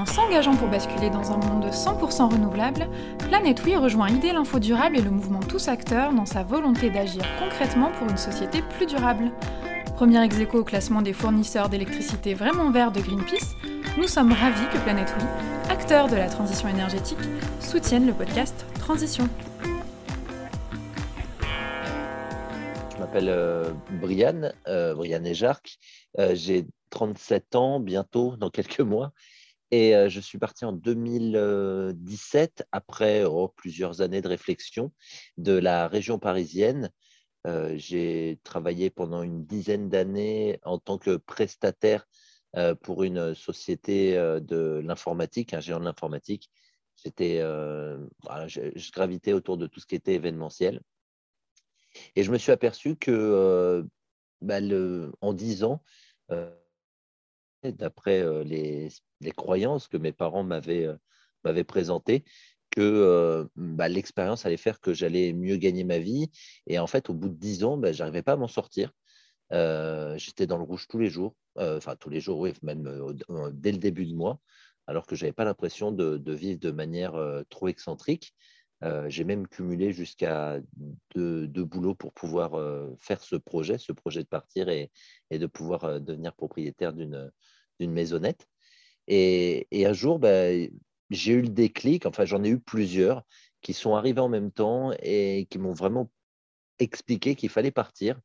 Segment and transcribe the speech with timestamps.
[0.00, 4.96] En s'engageant pour basculer dans un monde 100% renouvelable, Planète Oui rejoint idée l'Info Durable
[4.96, 9.30] et le mouvement Tous Acteurs dans sa volonté d'agir concrètement pour une société plus durable.
[9.96, 13.54] Premier ex au classement des fournisseurs d'électricité vraiment verts de Greenpeace,
[13.98, 15.24] nous sommes ravis que Planète Oui,
[15.68, 17.18] acteur de la transition énergétique,
[17.60, 19.28] soutienne le podcast Transition.
[22.94, 25.76] Je m'appelle euh, Brianne, euh, Brianne Ejarc.
[26.18, 29.12] Euh, j'ai 37 ans bientôt, dans quelques mois.
[29.70, 34.92] Et euh, je suis parti en 2017, après oh, plusieurs années de réflexion,
[35.36, 36.90] de la région parisienne.
[37.46, 42.06] Euh, j'ai travaillé pendant une dizaine d'années en tant que prestataire
[42.56, 46.50] euh, pour une société de l'informatique, un géant de l'informatique.
[47.02, 50.82] J'étais, je, gravitais autour de tout ce qui était événementiel.
[52.16, 53.86] Et je me suis aperçu que
[54.42, 54.58] bah,
[55.20, 55.82] en dix ans,
[57.64, 58.88] d'après les,
[59.36, 62.24] croyances que mes parents m'avaient présentées,
[62.70, 66.30] que bah, l'expérience allait faire que j'allais mieux gagner ma vie.
[66.66, 68.92] Et en fait, au bout de dix ans, bah, je n'arrivais pas à m'en sortir.
[69.50, 72.84] J'étais dans le rouge tous les jours, enfin tous les jours, oui, même
[73.52, 74.40] dès le début de mois,
[74.86, 77.14] alors que je n'avais pas l'impression de, vivre de manière
[77.50, 78.34] trop excentrique.
[79.08, 80.58] J'ai même cumulé jusqu'à
[81.14, 82.52] deux, boulots pour pouvoir
[82.98, 84.90] faire ce projet, ce projet de partir et,
[85.30, 87.30] et de pouvoir devenir propriétaire d'une
[87.80, 88.48] maisonnette.
[89.06, 90.50] Et, un jour, bah,
[91.10, 93.24] j'ai eu le déclic, enfin j'en ai eu plusieurs
[93.60, 96.10] qui sont arrivés en même temps et qui m'ont vraiment
[96.78, 98.18] expliqué qu'il fallait partir.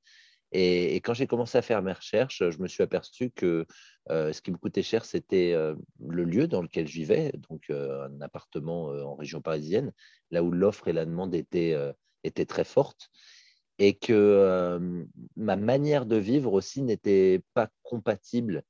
[0.51, 3.65] Et, quand j'ai commencé à faire mes recherches, je me suis aperçu que
[4.09, 5.75] euh, ce qui me coûtait cher, c'était euh,
[6.07, 9.91] le lieu dans lequel je vivais, donc euh, un appartement en région parisienne,
[10.31, 11.75] là où l'offre et la demande étaient,
[12.23, 13.09] étaient très fortes,
[13.79, 18.63] et que ma manière de vivre aussi n'était pas compatible.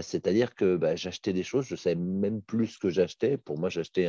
[0.00, 3.36] C'est-à-dire que bah, j'achetais des choses, je ne savais même plus ce que j'achetais.
[3.36, 4.08] Pour moi, j'achetais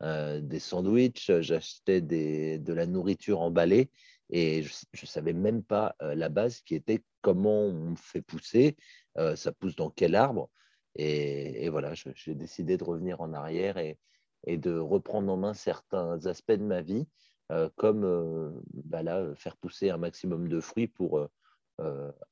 [0.00, 3.90] des sandwichs, j'achetais de la nourriture emballée
[4.30, 8.76] et je ne savais même pas euh, la base qui était comment on fait pousser,
[9.18, 10.50] euh, ça pousse dans quel arbre.
[10.98, 13.98] Et, voilà, j'ai décidé de revenir en arrière et,
[14.46, 17.06] de reprendre en main certains aspects de ma vie,
[17.74, 19.02] comme bah
[19.34, 21.28] faire pousser un maximum de fruits pour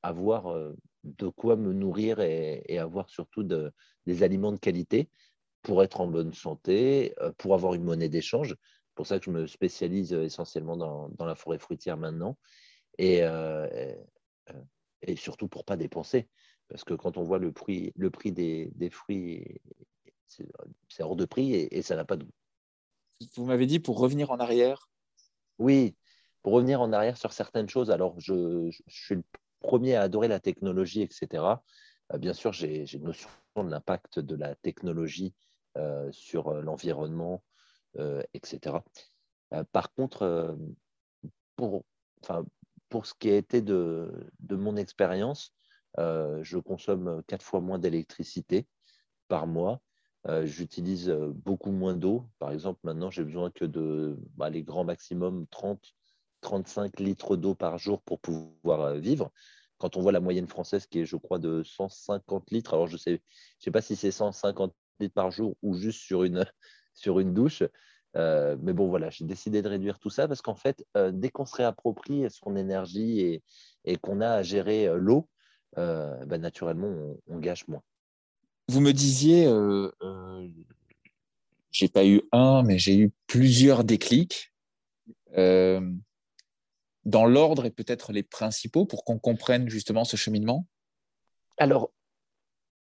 [0.01, 0.73] avoir
[1.03, 5.09] de quoi me nourrir et, avoir surtout des aliments de qualité
[5.65, 8.55] pour être en bonne santé, euh, pour avoir une monnaie d'échange.
[8.95, 12.37] C'est pour ça que je me spécialise essentiellement dans, la forêt fruitière maintenant.
[12.97, 13.93] Et, euh,
[15.01, 16.29] et, surtout pour pas dépenser.
[16.69, 19.59] Parce que quand on voit le prix, le prix des, fruits,
[20.27, 22.25] c'est hors de prix et, ça n'a pas de
[23.35, 24.89] Vous m'avez dit pour revenir en arrière
[25.59, 25.97] Oui,
[26.41, 27.91] pour revenir en arrière sur certaines choses.
[27.91, 29.23] Alors, je, je, je suis le
[29.59, 31.61] premier à adorer la technologie, etc.
[32.13, 35.33] Euh, bien sûr, j'ai une notion de l'impact de la technologie
[35.75, 37.43] euh, sur euh, l'environnement,
[38.33, 38.77] etc.
[39.71, 40.57] par contre,
[41.55, 41.83] pour,
[42.21, 42.45] enfin,
[42.89, 45.53] pour ce qui a été de, de mon expérience,
[45.97, 48.67] je consomme quatre fois moins d'électricité
[49.27, 49.81] par mois.
[50.43, 52.27] J'utilise beaucoup moins d'eau.
[52.39, 55.93] Par exemple, maintenant, j'ai besoin que de bah, les grands maximum 30
[56.41, 59.31] 35 litres d'eau par jour pour pouvoir vivre
[59.77, 62.93] quand on voit la moyenne française qui est, je crois, de 150 litres, alors je
[62.93, 63.21] ne sais,
[63.59, 66.45] je sais pas si c'est 150 litres par jour ou juste sur une,
[66.95, 67.63] sur une douche.
[68.15, 71.29] Euh, mais bon, voilà, j'ai décidé de réduire tout ça parce qu'en fait, euh, dès
[71.29, 73.43] qu'on se réapproprie son énergie et,
[73.83, 75.27] et qu'on a à gérer euh, l'eau,
[75.75, 77.81] ben, naturellement, on, on, gâche moins.
[78.69, 79.45] Vous me disiez,
[81.69, 84.53] j'ai pas eu un, mais j'ai eu plusieurs déclics
[85.35, 90.65] dans l'ordre et peut-être les principaux pour qu'on comprenne justement ce cheminement?
[91.57, 91.91] Alors,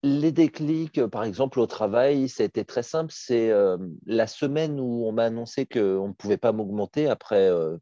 [0.02, 3.12] les déclics, par exemple, au travail, c'était très simple.
[3.14, 3.76] C'est euh,
[4.06, 7.76] la semaine où on m'a annoncé qu'on ne pouvait pas m'augmenter après euh,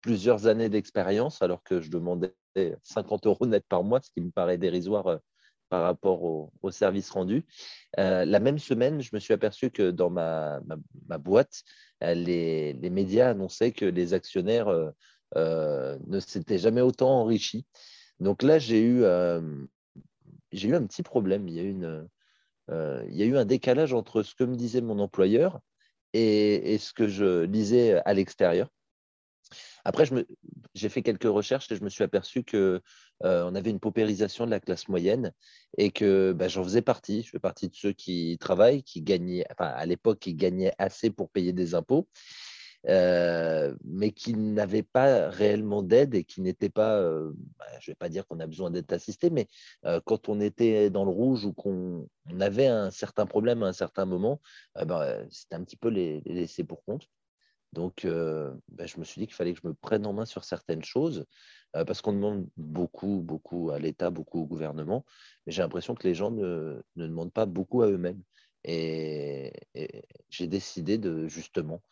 [0.00, 2.34] plusieurs années d'expérience, alors que je demandais
[2.82, 5.16] 50 euros net par mois, ce qui me paraît dérisoire euh,
[5.68, 7.44] par rapport au, service rendu.
[7.96, 10.60] la même semaine, je me suis aperçu que dans ma,
[11.18, 11.62] boîte,
[12.00, 14.92] les, médias annonçaient que les actionnaires
[15.36, 17.66] euh, ne s'était jamais autant enrichi.
[18.20, 19.40] Donc là, j'ai eu, euh,
[20.54, 21.48] j'ai eu un petit problème.
[21.48, 22.08] Il y, a eu une,
[22.70, 25.60] euh, il y a eu un décalage entre ce que me disait mon employeur
[26.12, 28.68] et, ce que je lisais à l'extérieur.
[29.84, 30.04] Après,
[30.74, 32.80] j'ai fait quelques recherches et je me suis aperçu qu'on
[33.22, 35.32] on avait une paupérisation de la classe moyenne
[35.76, 37.22] et que bah, j'en faisais partie.
[37.22, 41.10] Je fais partie de ceux qui travaillent, qui gagnaient, enfin, à l'époque, qui gagnaient assez
[41.10, 42.08] pour payer des impôts
[42.86, 47.02] mais qui n'avaient pas réellement d'aide et qui n'étaient pas,
[47.58, 49.48] bah, je ne vais pas dire qu'on a besoin d'être assisté, mais
[50.04, 52.08] quand on était dans le rouge ou qu'on
[52.40, 54.40] avait un certain problème à un certain moment,
[54.86, 57.08] bah, c'était un petit peu les, laisser pour compte.
[57.72, 60.44] Donc, bah, je me suis dit qu'il fallait que je me prenne en main sur
[60.44, 61.26] certaines choses,
[61.72, 65.04] parce qu'on demande beaucoup, beaucoup à l'État, beaucoup au gouvernement,
[65.46, 68.22] mais j'ai l'impression que les gens ne, ne, demandent pas beaucoup à eux-mêmes.
[68.64, 69.52] Et,
[70.30, 71.82] j'ai décidé de justement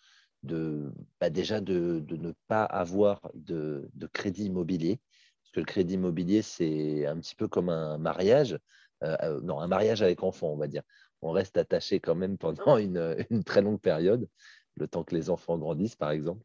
[0.42, 5.00] de bah, déjà de, ne pas avoir de, crédit immobilier,
[5.42, 8.58] parce que le crédit immobilier, c'est un petit peu comme un mariage,
[9.02, 10.82] euh, euh, non, un mariage avec enfant, on va dire.
[11.22, 13.16] On reste attaché quand même pendant une,
[13.46, 14.28] très longue période,
[14.76, 16.42] le temps que les enfants grandissent, par exemple.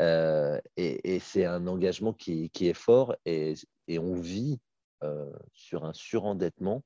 [0.00, 3.54] Euh, et, c'est un engagement qui, est fort et,
[3.98, 4.60] on vit
[5.52, 6.84] sur un surendettement,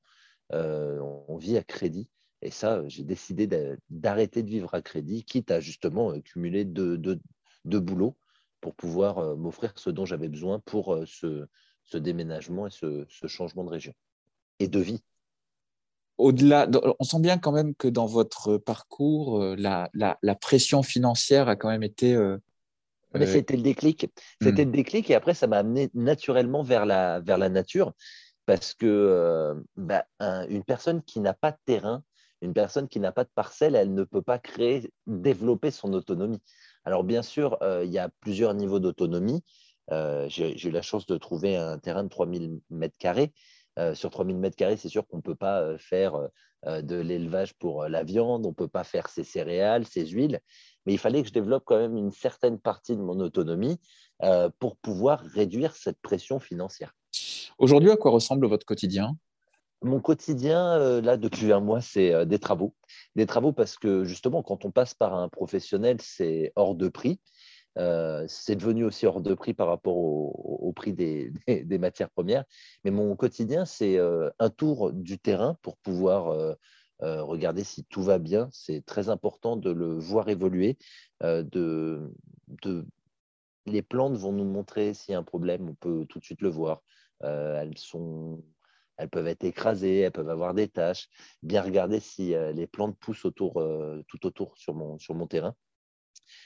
[0.51, 2.09] on vit à crédit.
[2.45, 3.49] Et ça, j'ai décidé
[3.89, 7.19] d'arrêter de vivre à crédit, quitte à justement euh, cumuler deux,
[7.65, 8.15] boulots
[8.61, 13.63] pour pouvoir euh, m'offrir ce dont j'avais besoin pour euh, ce, déménagement et ce, changement
[13.63, 13.93] de région
[14.59, 15.01] et de vie.
[16.19, 16.69] Au-delà,
[16.99, 19.89] on sent bien quand même que dans votre parcours, la,
[20.39, 22.15] pression financière a quand même été.
[23.15, 24.07] Mais c'était le déclic.
[24.39, 24.67] C'était hmm.
[24.67, 27.93] le déclic et après, ça m'a amené naturellement vers la, vers la nature
[28.45, 30.05] parce que bah,
[30.47, 32.03] une personne qui n'a pas de terrain,
[32.41, 36.41] une personne qui n'a pas de parcelle, elle ne peut pas créer, développer son autonomie.
[36.83, 39.43] Alors bien sûr, euh, il y a plusieurs niveaux d'autonomie.
[39.91, 43.33] Euh, j'ai eu la chance de trouver un terrain de 3000 mètres carrés.
[43.77, 46.29] Euh, sur 3000 mètres carrés, c'est sûr qu'on ne peut pas faire
[46.65, 50.39] de l'élevage pour la viande, on ne peut pas faire ses céréales, ses huiles,
[50.85, 53.79] mais il fallait que je développe quand même une certaine partie de mon autonomie
[54.57, 56.95] pour pouvoir réduire cette pression financière.
[57.59, 59.15] Aujourd'hui, à quoi ressemble votre quotidien?
[59.81, 62.75] Mon quotidien, euh, là, depuis un mois, c'est euh, des travaux.
[63.15, 67.19] Des travaux parce que justement, quand on passe par un professionnel, c'est hors de prix.
[67.77, 72.45] Euh, c'est devenu aussi hors de prix par rapport au, prix des, matières premières.
[72.83, 73.99] Mais mon quotidien, c'est
[74.39, 76.55] un tour du terrain pour pouvoir
[77.01, 78.49] regarder si tout va bien.
[78.51, 80.77] C'est très important de le voir évoluer.
[83.65, 86.41] les plantes vont nous montrer s'il y a un problème, on peut tout de suite
[86.41, 86.81] le voir.
[87.21, 88.41] elles sont
[88.97, 91.09] elles peuvent être écrasées, elles peuvent avoir des taches.
[91.43, 95.55] Bien regarder si euh, les plantes poussent euh, tout autour sur mon, terrain.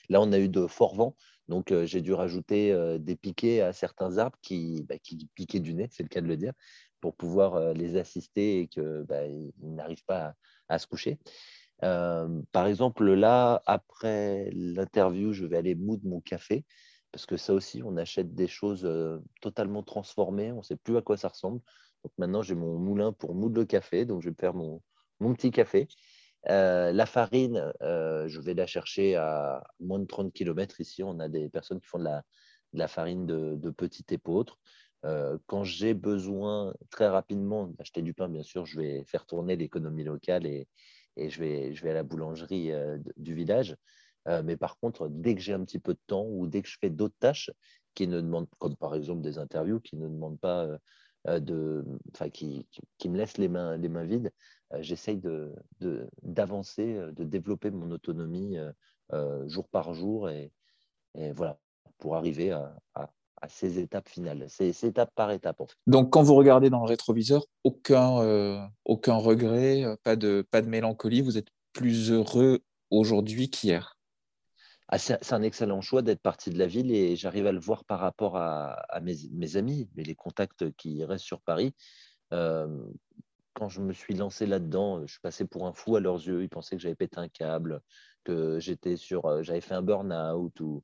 [0.09, 1.15] Là, on a eu de forts vents,
[1.47, 5.73] donc euh, j'ai dû rajouter des piquets à certains arbres qui, bah, qui piquaient du
[5.73, 6.53] nez, c'est le cas de le dire,
[7.01, 9.21] pour pouvoir les assister et qu'ils bah,
[9.61, 10.33] n'arrivent pas
[10.67, 11.19] à, se coucher.
[11.79, 16.65] par exemple, là, après l'interview, je vais aller moudre mon café,
[17.11, 18.89] parce que ça aussi, on achète des choses
[19.41, 21.61] totalement transformées, on ne sait plus à quoi ça ressemble.
[22.03, 24.05] Donc maintenant, j'ai mon moulin pour moudre le café.
[24.05, 24.81] Donc, je vais faire mon,
[25.19, 25.87] mon petit café.
[26.47, 31.03] Euh, la farine, euh, je vais la chercher à moins de 30 km ici.
[31.03, 32.07] On a des personnes qui font de
[32.73, 34.57] la, farine de, de petit épeautre.
[35.05, 39.55] Euh, quand j'ai besoin très rapidement d'acheter du pain, bien sûr, je vais faire tourner
[39.55, 40.67] l'économie locale et,
[41.17, 42.71] et, je, vais, je vais à la boulangerie
[43.17, 43.75] du village.
[44.43, 46.77] mais par contre, dès que j'ai un petit peu de temps ou dès que je
[46.79, 47.51] fais d'autres tâches
[47.95, 50.67] qui ne demandent, comme par exemple des interviews, qui ne demandent pas
[51.25, 51.83] de,
[52.33, 52.65] qui,
[52.97, 54.31] qui, me laisse les mains, les mains vides,
[54.73, 55.21] euh, j'essaye
[56.21, 58.57] d'avancer, de, de, développer mon autonomie
[59.13, 60.51] euh, jour par jour et,
[61.33, 61.59] voilà,
[61.97, 62.75] pour arriver à,
[63.47, 65.61] ces étapes finales, ces, étape par étape.
[65.61, 65.75] En fait.
[65.87, 71.21] Donc, quand vous regardez dans le rétroviseur, aucun, aucun regret, pas de, pas de mélancolie,
[71.21, 72.59] vous êtes plus heureux
[72.91, 73.98] aujourd'hui qu'hier
[74.89, 77.85] ah, c'est un excellent choix d'être parti de la ville et j'arrive à le voir
[77.85, 81.73] par rapport à, mes, amis, mais les contacts qui restent sur Paris.
[83.59, 86.43] Quand je me suis lancé là-dedans, je suis passé pour un fou à leurs yeux.
[86.43, 87.81] Ils pensaient que j'avais pété un câble,
[88.23, 90.81] que j'étais sur, euh, j'avais fait un burn-out ou,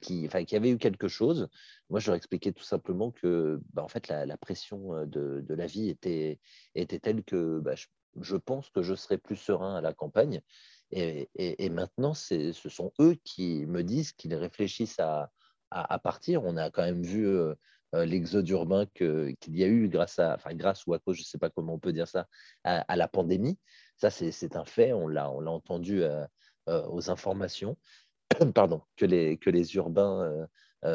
[0.00, 1.48] qui, qu'il y avait eu quelque chose.
[1.90, 5.66] Moi, je leur expliquais tout simplement que, bah, en fait, la, pression euh, de, la
[5.66, 6.38] vie était,
[6.76, 7.86] était telle que bah, je,
[8.20, 10.42] je, pense que je serais plus serein à la campagne.
[10.92, 15.30] Et, maintenant, ce sont eux qui me disent qu'ils réfléchissent à,
[16.02, 16.44] partir.
[16.44, 17.54] On a quand même vu euh,
[17.94, 21.22] euh, l'exode urbain qu'il y a eu grâce à, enfin grâce ou à cause, je
[21.22, 22.28] ne sais pas comment on peut dire ça,
[22.64, 23.58] à, la pandémie.
[23.98, 24.92] Ça, c'est un fait.
[24.92, 26.24] On l'a entendu euh,
[26.66, 27.76] aux informations.
[28.54, 30.46] Pardon, que les, que les urbains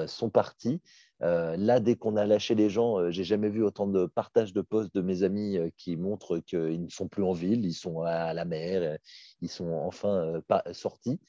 [0.07, 0.81] sont partis.
[1.23, 4.53] Euh, là, dès qu'on a lâché les gens, euh, j'ai jamais vu autant de partage
[4.53, 7.73] de postes de mes amis euh, qui montrent qu'ils ne sont plus en ville, ils
[7.73, 8.97] sont à la mer,
[9.41, 11.19] ils sont enfin pas sortis.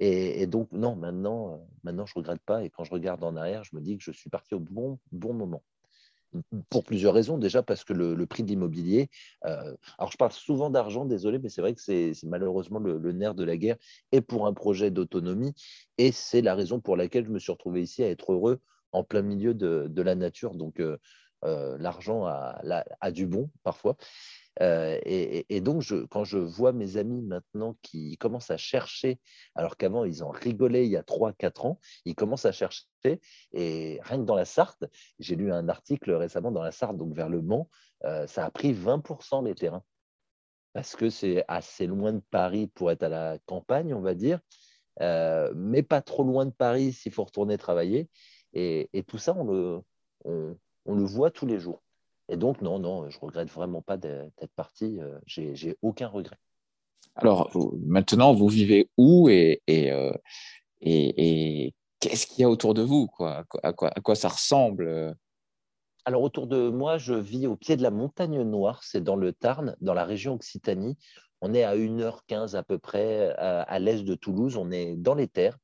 [0.00, 2.64] Et, donc, non, maintenant, maintenant, je regrette pas.
[2.64, 4.98] Et quand je regarde en arrière, je me dis que je suis parti au bon,
[5.12, 5.62] bon moment.
[6.68, 7.38] Pour plusieurs raisons.
[7.38, 9.08] Déjà parce que le, prix de l'immobilier,
[9.46, 13.34] euh, alors je parle souvent d'argent, désolé, mais c'est vrai que c'est malheureusement le, nerf
[13.34, 13.76] de la guerre
[14.12, 15.54] et pour un projet d'autonomie.
[15.98, 18.60] Et c'est la raison pour laquelle je me suis retrouvé ici à être heureux
[18.92, 20.54] en plein milieu de, la nature.
[20.54, 20.98] Donc euh,
[21.44, 22.60] euh, l'argent a,
[23.00, 23.96] a, du bon parfois.
[24.60, 29.18] Euh, et, donc, quand je vois mes amis maintenant qui commencent à chercher,
[29.54, 32.84] alors qu'avant ils en rigolaient il y a 3-4 ans, ils commencent à chercher.
[33.52, 34.84] Et rien que dans la Sarthe,
[35.18, 37.68] j'ai lu un article récemment dans la Sarthe, donc vers le Mans,
[38.04, 39.84] euh, ça a pris 20% les terrains.
[40.72, 44.40] Parce que c'est assez loin de Paris pour être à la campagne, on va dire,
[45.00, 48.08] euh, mais pas trop loin de Paris s'il faut retourner travailler.
[48.52, 49.80] Et, tout ça, on le,
[50.24, 51.82] on le voit tous les jours.
[52.30, 55.00] Et donc, non, non, je regrette vraiment pas d'être parti.
[55.00, 56.38] Euh, j'ai aucun regret.
[57.16, 57.50] Alors,
[57.84, 60.12] maintenant, vous vivez où et, euh,
[60.80, 63.44] et, et, qu'est-ce qu'il y a autour de vous quoi?
[63.64, 65.14] À, quoi, à quoi ça ressemble
[66.06, 69.34] alors, autour de moi, je vis au pied de la montagne Noire, c'est dans le
[69.34, 70.96] Tarn, dans la région Occitanie.
[71.42, 75.28] On est à 1h15 à peu près à, l'est de Toulouse, on est dans les
[75.28, 75.58] terres.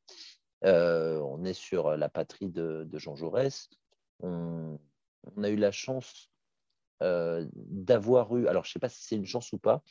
[0.65, 3.71] Euh, on est sur la patrie de, Jean Jaurès.
[4.21, 4.79] On,
[5.35, 6.31] on, a eu la chance
[7.03, 9.83] euh, d'avoir eu, alors je ne sais pas si c'est une chance ou pas,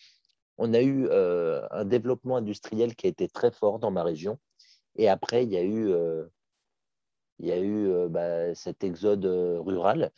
[0.57, 4.39] on a eu euh, un développement industriel qui a été très fort dans ma région.
[4.95, 6.25] Et après, il y a eu, euh,
[7.39, 10.11] il y a eu bah, cet exode rural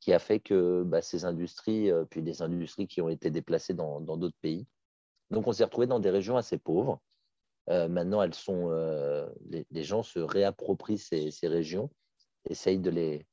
[0.00, 4.00] qui a fait que bah, ces industries, puis des industries qui ont été déplacées dans
[4.00, 4.66] d'autres pays.
[5.30, 7.00] Donc, on s'est retrouvé dans des régions assez pauvres.
[7.68, 8.70] maintenant, elles sont,
[9.46, 11.90] les, gens se réapproprient ces, régions,
[12.50, 13.26] essayent de les,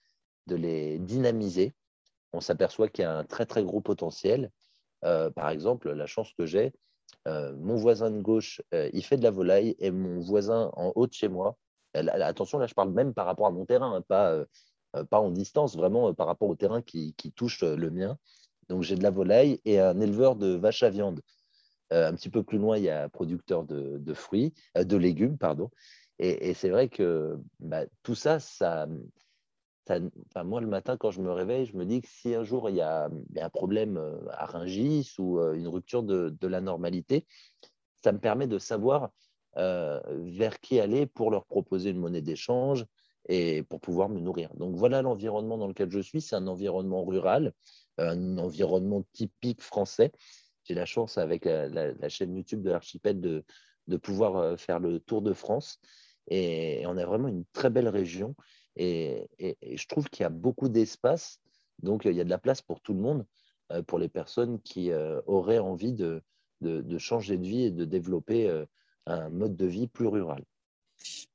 [0.47, 1.73] de les dynamiser
[2.33, 4.51] on s'aperçoit qu'il y a un très très gros potentiel.
[5.03, 6.73] Euh, par exemple, la chance que j'ai,
[7.27, 10.91] euh, mon voisin de gauche, euh, il fait de la volaille et mon voisin en
[10.95, 11.57] haut de chez moi,
[11.93, 14.45] attention, là je parle même par rapport à mon terrain, hein, pas,
[15.09, 18.17] pas en distance, vraiment par rapport au terrain qui, touche le mien.
[18.69, 21.21] Donc j'ai de la volaille et un éleveur de vaches à viande.
[21.91, 25.69] un petit peu plus loin, il y a un producteur de, fruits, de légumes, pardon.
[26.19, 28.87] Et, c'est vrai que bah, tout ça, ça,
[30.43, 32.75] moi, le matin, quand je me réveille, je me dis que si un jour il
[32.75, 33.09] y a,
[33.39, 37.25] un problème euh, à Rungis ou euh, une rupture de, la normalité,
[38.03, 39.11] ça me permet de savoir
[39.57, 42.85] euh, vers qui aller pour leur proposer une monnaie d'échange
[43.27, 44.53] et pour pouvoir me nourrir.
[44.55, 46.21] Donc voilà l'environnement dans lequel je suis.
[46.21, 47.53] C'est un environnement rural,
[47.97, 50.11] un environnement typique français.
[50.63, 53.43] J'ai la chance avec la, chaîne YouTube de l'archipel de,
[53.87, 55.79] de pouvoir faire le tour de France.
[56.27, 58.35] Et on a vraiment une très belle région.
[58.75, 61.39] Et, je trouve qu'il y a beaucoup d'espace,
[61.81, 63.25] donc il y a de la place pour tout le monde,
[63.71, 66.23] euh, pour les personnes qui euh, auraient envie de,
[66.61, 68.65] de, changer de vie et de développer euh,
[69.07, 70.43] un mode de vie plus rural.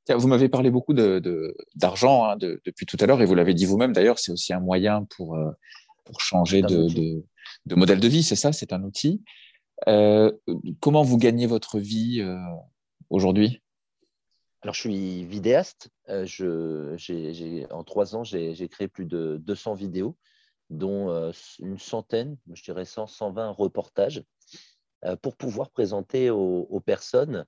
[0.09, 3.67] Vous m'avez parlé beaucoup d'argent hein, de, depuis tout à l'heure, et vous l'avez dit
[3.67, 5.37] vous-même d'ailleurs, c'est aussi un moyen pour,
[6.05, 6.87] pour changer de,
[7.67, 9.25] de, modèle de vie, c'est ça, c'est un outil.
[9.85, 12.25] comment vous gagnez votre vie
[13.11, 13.61] aujourd'hui?
[14.63, 15.91] Alors, je suis vidéaste.
[16.09, 20.17] Euh, je, en trois ans, j'ai créé plus de 200 vidéos,
[20.71, 24.23] dont euh, une centaine, je dirais 100, 120 reportages,
[25.05, 27.45] euh, pour pouvoir présenter aux, personnes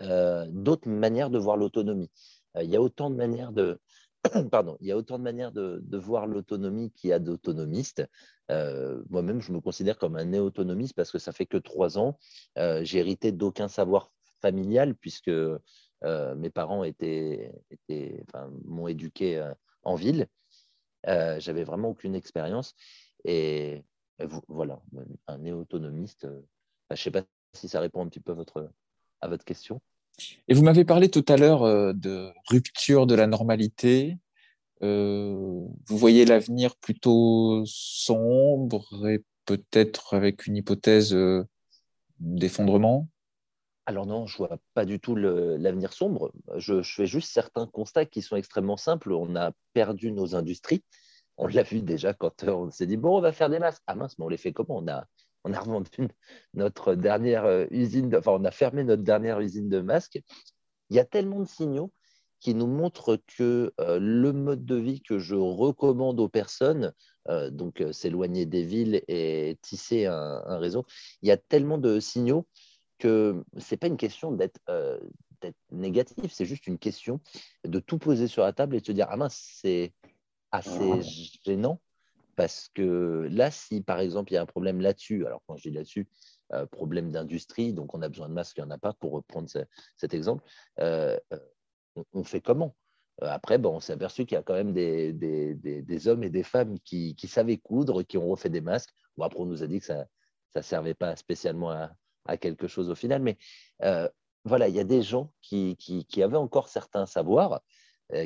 [0.00, 2.08] d'autres manières de voir l'autonomie.
[2.54, 3.80] il y a autant de manières de,
[4.52, 8.06] pardon, il y a autant de manières de, voir l'autonomie qu'il y a d'autonomistes.
[8.48, 12.16] Moi-même, je me considère comme un néo-autonomiste parce que ça fait que trois ans.
[12.56, 15.32] j'ai hérité d'aucun savoir familial puisque
[16.04, 16.84] euh, mes parents
[18.64, 19.52] m'ont éduqué euh,
[19.82, 20.26] en ville.
[21.06, 22.74] Euh, j'avais vraiment aucune expérience.
[23.24, 23.84] Et,
[24.48, 24.80] voilà,
[25.28, 26.26] un néo-autonomiste.
[26.26, 28.32] je ne sais pas si ça répond un petit peu
[29.20, 29.80] à votre question.
[30.48, 31.62] Et vous m'avez parlé tout à l'heure
[31.94, 34.18] de rupture de la normalité.
[34.80, 41.16] vous voyez l'avenir plutôt sombre et peut-être avec une hypothèse
[42.18, 43.08] d'effondrement?
[43.88, 46.30] Alors non, je vois pas du tout l'avenir sombre.
[46.56, 49.12] Je, fais juste certains constats qui sont extrêmement simples.
[49.12, 50.84] On a perdu nos industries.
[51.38, 53.82] On l'a vu déjà quand euh, on s'est dit, bon, on va faire des masques.
[53.86, 54.76] Ah mince, mais on les fait comment?
[54.76, 55.06] On a,
[55.44, 55.90] on a revendu
[56.52, 60.20] notre dernière euh, usine, enfin, on a fermé notre dernière usine de masques.
[60.90, 61.90] Il y a tellement de signaux
[62.40, 66.92] qui nous montrent que euh, le mode de vie que je recommande aux personnes,
[67.50, 70.86] donc s'éloigner des villes et tisser un, réseau,
[71.20, 72.46] il y a tellement de signaux
[72.98, 74.36] que ce n'est pas une question
[74.68, 75.00] euh,
[75.40, 77.20] d'être négatif, c'est juste une question
[77.64, 79.92] de tout poser sur la table et de se dire Ah mince, c'est
[80.50, 81.00] assez
[81.44, 81.80] gênant.
[82.36, 85.68] Parce que là, si par exemple il y a un problème là-dessus, alors quand je
[85.68, 86.08] dis là-dessus,
[86.52, 89.12] euh, problème d'industrie, donc on a besoin de masques, il n'y en a pas, pour
[89.12, 89.48] reprendre
[89.96, 90.44] cet exemple,
[90.78, 91.18] euh,
[92.12, 92.76] on, fait comment?
[93.20, 96.44] Après, bon, on s'est aperçu qu'il y a quand même des, des, hommes et des
[96.44, 98.94] femmes qui, qui, savaient coudre, qui ont refait des masques.
[99.16, 100.06] Bon, après, on nous a dit que ça
[100.54, 101.90] ne servait pas spécialement à,
[102.28, 103.22] à, quelque chose au final.
[103.22, 103.36] Mais
[104.44, 107.60] voilà, il y a des gens qui, qui, avaient encore certains savoirs,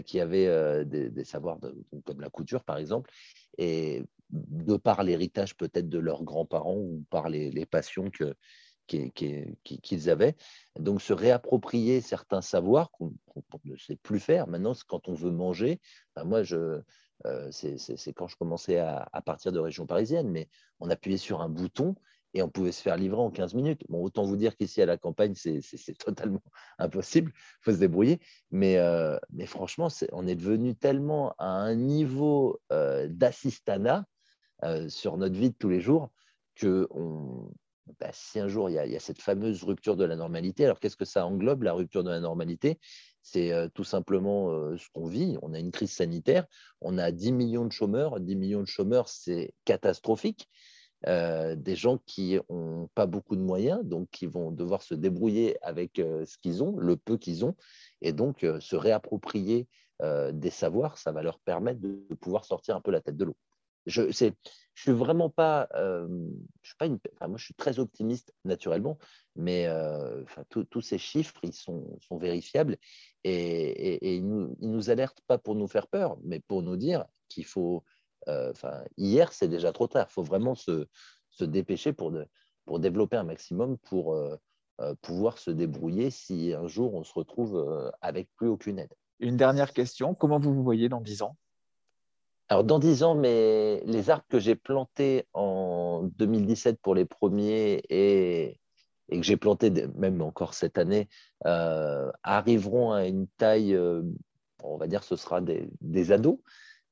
[0.07, 1.59] qui avaient des, savoirs
[2.05, 3.11] comme la couture, par exemple,
[3.59, 8.35] et de par l'héritage peut-être de leurs grands-parents ou par les, passions que,
[8.87, 10.37] qu'ils avaient.
[10.79, 13.15] Donc, se réapproprier certains savoirs qu'on
[13.65, 14.47] ne sait plus faire.
[14.47, 15.81] Maintenant, quand on veut manger,
[16.25, 16.81] moi, je,
[17.27, 20.49] euh, c'est quand je commençais à, partir de région parisienne, mais
[20.81, 21.95] on appuyait sur un bouton
[22.35, 23.83] et on pouvait se faire livrer en 15 minutes.
[23.89, 26.43] Bon, autant vous dire qu'ici à la campagne, c'est totalement
[26.79, 28.21] impossible, il faut se débrouiller.
[28.51, 34.05] Mais, euh, mais franchement, on est devenu tellement à un niveau euh, d'assistanat
[34.87, 36.11] sur notre vie de tous les jours
[36.55, 37.51] que on,
[38.01, 40.97] bah, si un jour il y, a, cette fameuse rupture de la normalité, alors qu'est-ce
[40.97, 42.79] que ça englobe, la rupture de la normalité?
[43.23, 45.37] C'est euh, tout simplement euh, ce qu'on vit.
[45.43, 46.47] On a une crise sanitaire,
[46.81, 48.21] on a 10 millions de chômeurs.
[48.21, 50.49] 10 millions de chômeurs, c'est catastrophique.
[51.07, 55.57] Euh, des gens qui n'ont pas beaucoup de moyens, donc qui vont devoir se débrouiller
[55.63, 57.57] avec ce qu'ils ont, le peu qu'ils ont,
[58.01, 59.67] et donc se réapproprier
[60.33, 63.37] des savoirs, ça va leur permettre de pouvoir sortir un peu la tête de l'eau.
[63.87, 66.07] Je ne suis vraiment pas, euh,
[66.63, 68.99] je suis pas une, moi je suis très optimiste naturellement,
[69.35, 70.23] mais euh,
[70.71, 72.77] tous ces chiffres ils sont, vérifiables
[73.25, 77.05] et, et, ils, nous, nous, alertent pas pour nous faire peur, mais pour nous dire
[77.29, 77.92] qu'il faut, euh,
[78.27, 80.87] enfin hier c'est déjà trop tard, il faut vraiment se,
[81.31, 82.27] se dépêcher pour, de,
[82.65, 84.17] pour développer un maximum pour
[85.01, 88.93] pouvoir se débrouiller si un jour on se retrouve avec plus aucune aide.
[89.21, 91.37] Une dernière question, comment vous vous voyez dans 10 ans?
[92.49, 97.81] Alors, dans 10 ans, mais les arbres que j'ai plantés en 2017 pour les premiers
[97.89, 98.61] et,
[99.09, 101.09] et que j'ai plantés même encore cette année
[101.47, 104.03] euh, arriveront à une taille, euh,
[104.63, 106.41] on va dire, ce sera des, des ados.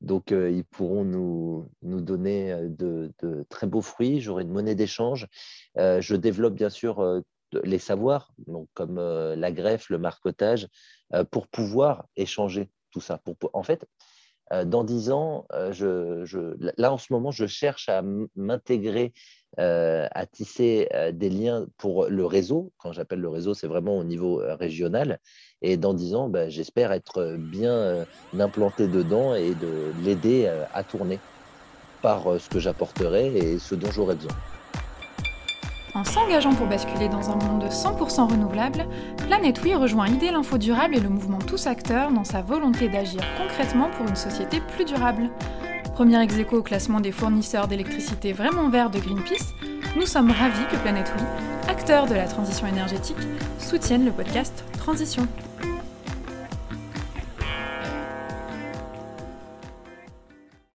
[0.00, 4.20] Donc, euh, ils pourront nous, nous donner de, de, très beaux fruits.
[4.20, 5.26] J'aurai une monnaie d'échange.
[5.76, 7.22] je développe bien sûr
[7.64, 10.68] les savoirs, donc comme la greffe, le marcotage,
[11.30, 13.18] pour pouvoir échanger tout ça.
[13.18, 13.86] Pour, en fait,
[14.52, 18.02] euh, dans dix ans, euh, je, là en ce moment, je cherche à
[18.34, 19.12] m'intégrer,
[19.58, 22.72] euh, à tisser des liens pour le réseau.
[22.78, 25.18] Quand j'appelle le réseau, c'est vraiment au niveau régional.
[25.62, 28.06] Et dans dix ans, ben, j'espère être bien
[28.38, 31.18] implanté dedans et de l'aider à tourner
[32.02, 34.32] par ce que j'apporterai et ce dont j'aurai besoin.
[35.94, 38.86] En s'engageant pour basculer dans un monde 100% renouvelable,
[39.26, 43.90] Planète rejoint Idée l'Info Durable et le mouvement Tous Acteurs dans sa volonté d'agir concrètement
[43.90, 45.30] pour une société plus durable.
[46.00, 49.52] Premier ex au classement des fournisseurs d'électricité vraiment verts de Greenpeace,
[49.96, 51.24] nous sommes ravis que Planète Oui,
[51.68, 53.18] acteur de la transition énergétique,
[53.58, 55.28] soutienne le podcast Transition.